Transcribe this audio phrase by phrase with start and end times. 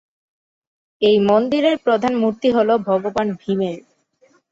[1.01, 3.79] এই মন্দিরের প্রধান মূর্তি হলো ভগবান ভীমের।